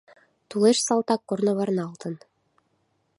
[0.49, 2.13] Тулеш салтак корно варналтын